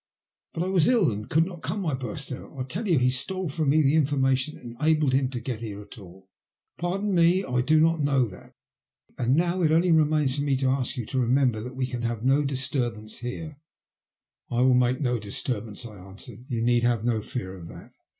But 0.55 0.63
I 0.63 0.69
was 0.69 0.87
ill 0.87 1.11
and 1.11 1.29
could 1.29 1.45
not 1.45 1.61
come," 1.61 1.85
I 1.85 1.93
burst 1.93 2.31
out. 2.31 2.57
I 2.57 2.63
tell 2.63 2.87
you 2.87 2.97
he 2.97 3.11
stole 3.11 3.47
from 3.47 3.69
me 3.69 3.83
the 3.83 3.93
information 3.93 4.55
that 4.55 4.63
enabled 4.63 5.13
him 5.13 5.29
to 5.29 5.39
get 5.39 5.61
here 5.61 5.79
at 5.79 5.99
all." 5.99 6.27
Pardon 6.79 7.13
me, 7.13 7.45
I 7.45 7.61
do 7.61 7.79
not 7.79 8.01
know 8.01 8.25
that. 8.25 8.55
And 9.19 9.35
now 9.35 9.61
it 9.61 9.69
only 9.69 9.91
remains 9.91 10.37
for 10.37 10.41
me 10.41 10.57
to 10.57 10.69
ask 10.71 10.97
you 10.97 11.05
to 11.05 11.19
remember 11.19 11.61
that 11.61 11.75
we 11.75 11.85
can 11.85 12.01
have 12.01 12.25
no 12.25 12.43
disturbance 12.43 13.19
here." 13.19 13.59
*' 14.05 14.49
I 14.49 14.61
will 14.61 14.73
make 14.73 14.99
no 15.01 15.19
disturbance," 15.19 15.85
I 15.85 15.97
answered. 15.99 16.45
You 16.47 16.63
need 16.63 16.81
have 16.81 17.05
no 17.05 17.21
fear 17.21 17.55
of 17.55 17.67
that. 17.67 17.91